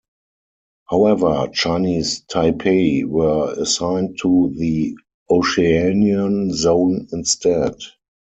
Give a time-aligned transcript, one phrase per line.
[0.89, 4.95] However, Chinese Taipei were assigned to the
[5.29, 7.75] Oceanian zone instead.